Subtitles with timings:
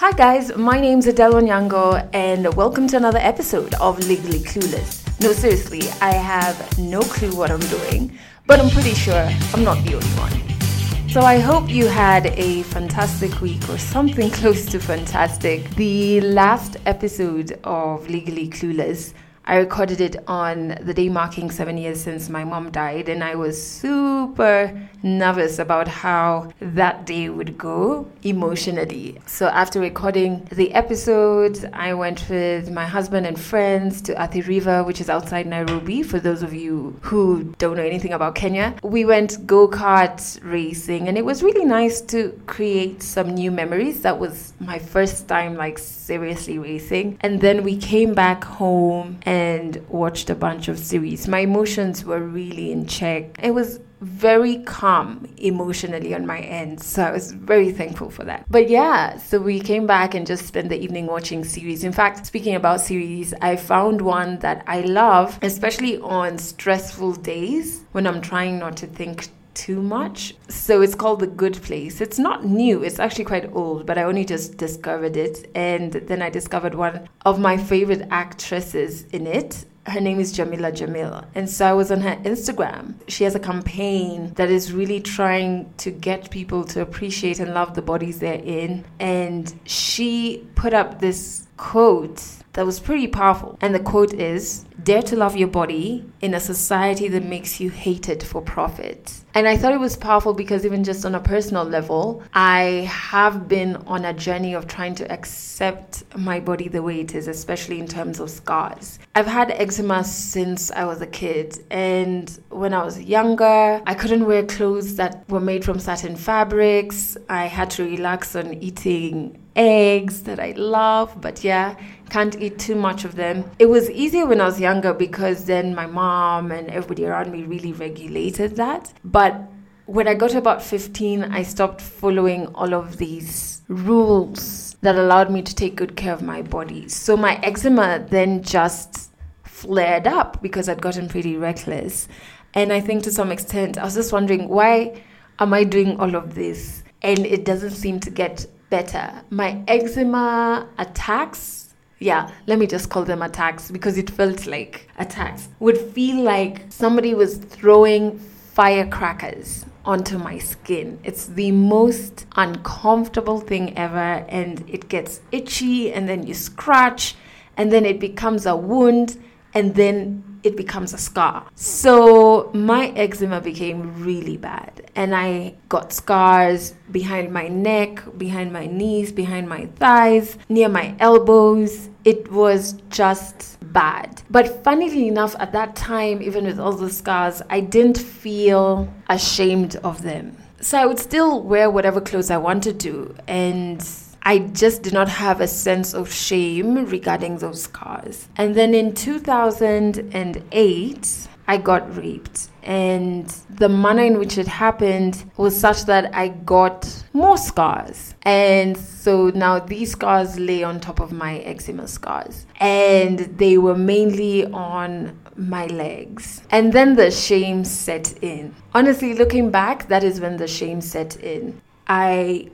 [0.00, 5.04] Hi guys, my name's Adele Onyango and welcome to another episode of Legally Clueless.
[5.20, 9.76] No, seriously, I have no clue what I'm doing, but I'm pretty sure I'm not
[9.84, 11.10] the only one.
[11.10, 15.68] So I hope you had a fantastic week or something close to fantastic.
[15.76, 19.12] The last episode of Legally Clueless
[19.50, 23.34] I recorded it on the day marking seven years since my mom died, and I
[23.34, 29.18] was super nervous about how that day would go emotionally.
[29.26, 34.84] So, after recording the episode, I went with my husband and friends to Athi River,
[34.84, 36.04] which is outside Nairobi.
[36.04, 41.08] For those of you who don't know anything about Kenya, we went go kart racing,
[41.08, 44.02] and it was really nice to create some new memories.
[44.02, 47.18] That was my first time, like, seriously racing.
[47.20, 51.26] And then we came back home and and watched a bunch of series.
[51.26, 53.38] My emotions were really in check.
[53.42, 56.82] It was very calm emotionally on my end.
[56.82, 58.44] So I was very thankful for that.
[58.48, 61.84] But yeah, so we came back and just spent the evening watching series.
[61.84, 67.84] In fact, speaking about series, I found one that I love, especially on stressful days
[67.92, 70.34] when I'm trying not to think too much.
[70.48, 72.00] So it's called The Good Place.
[72.00, 75.50] It's not new, it's actually quite old, but I only just discovered it.
[75.54, 79.64] And then I discovered one of my favorite actresses in it.
[79.86, 81.24] Her name is Jameela Jamil.
[81.34, 82.94] And so I was on her Instagram.
[83.08, 87.74] She has a campaign that is really trying to get people to appreciate and love
[87.74, 88.84] the bodies they're in.
[89.00, 93.56] And she put up this quote that was pretty powerful.
[93.60, 97.70] And the quote is Dare to love your body in a society that makes you
[97.70, 99.12] hate it for profit.
[99.34, 103.46] And I thought it was powerful because, even just on a personal level, I have
[103.46, 107.78] been on a journey of trying to accept my body the way it is, especially
[107.78, 108.98] in terms of scars.
[109.14, 114.26] I've had eczema since I was a kid, and when I was younger, I couldn't
[114.26, 117.16] wear clothes that were made from certain fabrics.
[117.28, 121.76] I had to relax on eating eggs that I love, but yeah,
[122.08, 123.44] can't eat too much of them.
[123.58, 127.44] It was easier when I was younger because then my mom and everybody around me
[127.44, 128.92] really regulated that.
[129.04, 129.38] But
[129.84, 135.42] when I got about 15, I stopped following all of these rules that allowed me
[135.42, 136.88] to take good care of my body.
[136.88, 139.10] So my eczema then just
[139.44, 142.08] flared up because I'd gotten pretty reckless.
[142.54, 145.02] And I think to some extent, I was just wondering why
[145.38, 146.82] am I doing all of this?
[147.02, 149.22] And it doesn't seem to get better.
[149.30, 155.48] My eczema attacks, yeah, let me just call them attacks because it felt like attacks,
[155.58, 160.98] would feel like somebody was throwing firecrackers onto my skin.
[161.04, 167.16] It's the most uncomfortable thing ever, and it gets itchy, and then you scratch,
[167.56, 169.22] and then it becomes a wound,
[169.54, 171.46] and then it becomes a scar.
[171.54, 178.66] So my eczema became really bad, and I got scars behind my neck, behind my
[178.66, 181.88] knees, behind my thighs, near my elbows.
[182.04, 184.22] It was just bad.
[184.30, 189.76] But funnily enough, at that time, even with all the scars, I didn't feel ashamed
[189.76, 190.36] of them.
[190.62, 193.82] So I would still wear whatever clothes I wanted to, and
[194.22, 198.28] I just did not have a sense of shame regarding those scars.
[198.36, 202.48] And then in 2008, I got raped.
[202.62, 208.14] And the manner in which it happened was such that I got more scars.
[208.22, 212.46] And so now these scars lay on top of my eczema scars.
[212.60, 216.42] And they were mainly on my legs.
[216.50, 218.54] And then the shame set in.
[218.74, 221.60] Honestly, looking back, that is when the shame set in.
[221.88, 222.50] I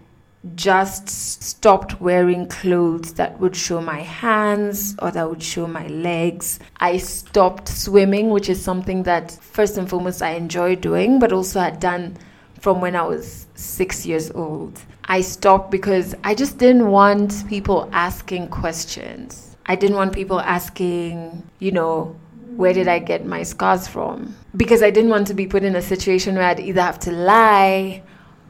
[0.54, 6.58] just stopped wearing clothes that would show my hands or that would show my legs.
[6.78, 11.60] I stopped swimming, which is something that first and foremost I enjoy doing, but also
[11.60, 12.16] had done
[12.60, 14.80] from when I was six years old.
[15.04, 19.56] I stopped because I just didn't want people asking questions.
[19.66, 22.16] I didn't want people asking, you know,
[22.56, 24.34] where did I get my scars from?
[24.56, 27.12] Because I didn't want to be put in a situation where I'd either have to
[27.12, 28.02] lie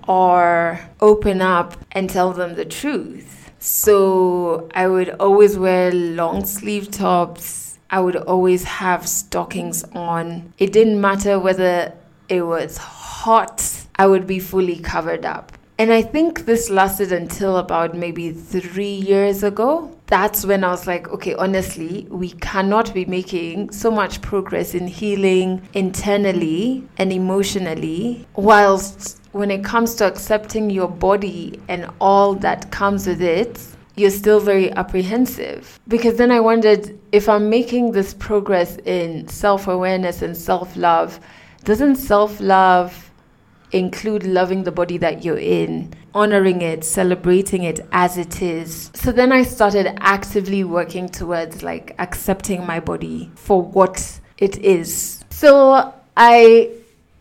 [0.07, 3.51] or open up and tell them the truth.
[3.59, 7.79] So I would always wear long sleeve tops.
[7.91, 10.53] I would always have stockings on.
[10.59, 11.93] It didn't matter whether
[12.29, 15.53] it was hot, I would be fully covered up.
[15.79, 19.95] And I think this lasted until about maybe three years ago.
[20.07, 24.87] That's when I was like, okay, honestly, we cannot be making so much progress in
[24.87, 32.71] healing internally and emotionally whilst when it comes to accepting your body and all that
[32.71, 33.61] comes with it,
[33.97, 35.79] you're still very apprehensive.
[35.89, 41.21] Because then I wondered if I'm making this progress in self awareness and self love,
[41.65, 43.06] doesn't self love
[43.73, 48.91] include loving the body that you're in, honoring it, celebrating it as it is.
[48.95, 55.25] So then I started actively working towards like accepting my body for what it is.
[55.31, 56.73] So I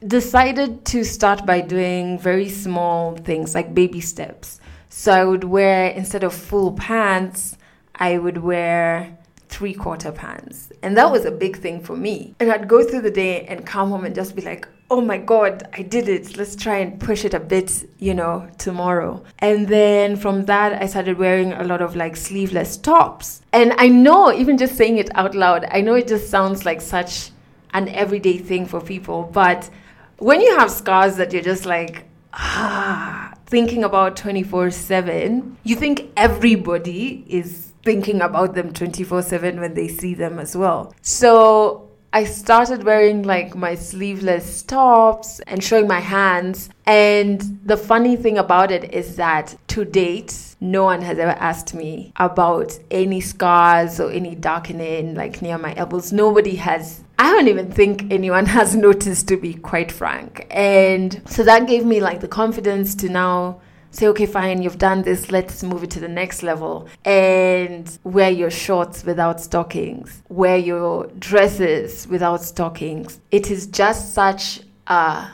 [0.06, 4.60] decided to start by doing very small things like baby steps.
[4.90, 7.58] So I would wear, instead of full pants,
[7.96, 9.18] I would wear
[9.50, 10.72] three quarter pants.
[10.82, 12.36] And that was a big thing for me.
[12.40, 15.18] And I'd go through the day and come home and just be like, oh my
[15.18, 16.38] God, I did it.
[16.38, 19.24] Let's try and push it a bit, you know, tomorrow.
[19.40, 23.42] And then from that, I started wearing a lot of like sleeveless tops.
[23.52, 26.82] And I know, even just saying it out loud, I know it just sounds like
[26.82, 27.32] such
[27.74, 29.70] an everyday thing for people, but
[30.18, 36.12] when you have scars that you're just like, ah, thinking about 24 7, you think
[36.16, 40.94] everybody is thinking about them 24 7 when they see them as well.
[41.02, 41.85] So
[42.16, 46.70] I started wearing like my sleeveless tops and showing my hands.
[46.86, 51.74] And the funny thing about it is that to date, no one has ever asked
[51.74, 56.14] me about any scars or any darkening like near my elbows.
[56.14, 60.48] Nobody has I don't even think anyone has noticed, to be quite frank.
[60.52, 63.60] And so that gave me like the confidence to now
[63.96, 66.88] say, okay, fine, you've done this, let's move it to the next level.
[67.06, 73.20] And wear your shorts without stockings, wear your dresses without stockings.
[73.32, 75.28] It is just such a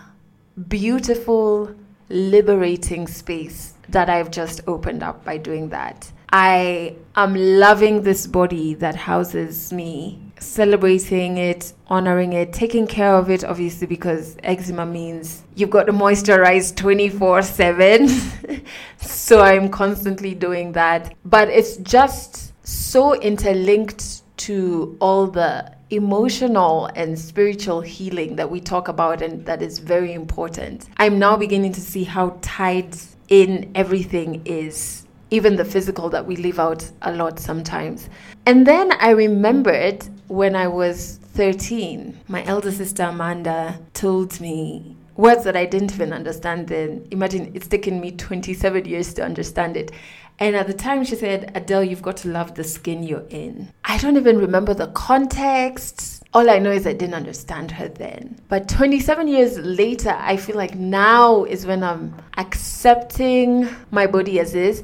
[0.67, 1.73] beautiful,
[2.09, 6.11] liberating space that I've just opened up by doing that.
[6.31, 13.29] I am loving this body that houses me celebrating it, honoring it, taking care of
[13.29, 18.07] it, obviously, because eczema means you've got to moisturize 24 7.
[18.97, 21.13] so I'm constantly doing that.
[21.25, 28.87] But it's just so interlinked to all the emotional and spiritual healing that we talk
[28.87, 30.87] about and that is very important.
[30.97, 32.95] I'm now beginning to see how tied
[33.27, 38.09] in everything is even the physical that we leave out a lot sometimes.
[38.45, 45.43] And then I remembered when I was 13, my elder sister Amanda told me words
[45.45, 47.07] that I didn't even understand then.
[47.11, 49.91] Imagine it's taken me 27 years to understand it.
[50.39, 53.71] And at the time, she said, Adele, you've got to love the skin you're in.
[53.85, 56.23] I don't even remember the context.
[56.33, 58.39] All I know is I didn't understand her then.
[58.49, 64.55] But 27 years later, I feel like now is when I'm accepting my body as
[64.55, 64.81] is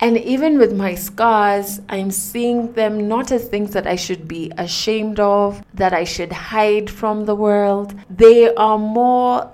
[0.00, 4.52] and even with my scars, I'm seeing them not as things that I should be
[4.56, 7.94] ashamed of, that I should hide from the world.
[8.08, 9.50] They are more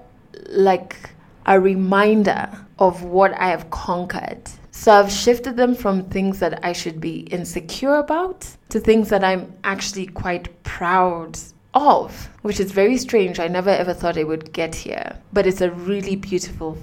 [0.51, 1.11] like
[1.47, 4.43] a reminder of what I have conquered.
[4.71, 9.25] So I've shifted them from things that I should be insecure about to things that
[9.25, 11.39] I'm actually quite proud
[11.75, 13.39] of, which is very strange.
[13.39, 16.77] I never ever thought I would get here, but it's a really beautiful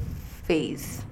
[0.43, 1.03] phase.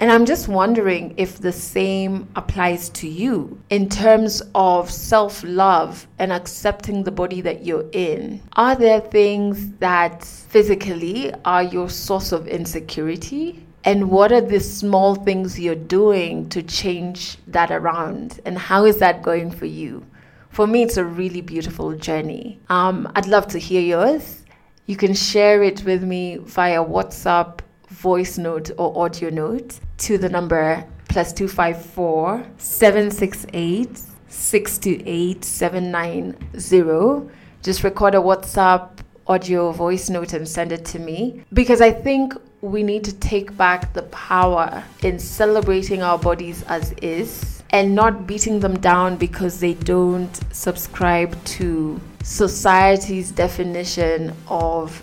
[0.00, 6.08] And I'm just wondering if the same applies to you in terms of self love
[6.18, 8.42] and accepting the body that you're in.
[8.54, 13.64] Are there things that physically are your source of insecurity?
[13.84, 18.40] And what are the small things you're doing to change that around?
[18.44, 20.04] And how is that going for you?
[20.48, 22.60] For me, it's a really beautiful journey.
[22.68, 24.42] Um, I'd love to hear yours.
[24.86, 30.28] You can share it with me via WhatsApp voice note or audio note to the
[30.28, 37.30] number plus 254 768 628 790.
[37.62, 42.34] Just record a WhatsApp audio voice note and send it to me because I think
[42.60, 48.26] we need to take back the power in celebrating our bodies as is and not
[48.26, 55.02] beating them down because they don't subscribe to society's definition of